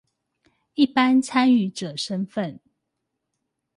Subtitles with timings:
[0.73, 2.59] 一般參與者身分